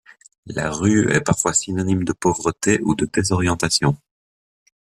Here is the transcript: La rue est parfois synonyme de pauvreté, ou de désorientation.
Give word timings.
La 0.47 0.71
rue 0.71 1.11
est 1.13 1.21
parfois 1.21 1.53
synonyme 1.53 2.03
de 2.03 2.11
pauvreté, 2.13 2.79
ou 2.81 2.95
de 2.95 3.05
désorientation. 3.05 3.95